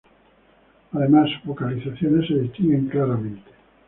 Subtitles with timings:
[0.93, 3.51] Además, sus vocalizaciones se distinguen claramente.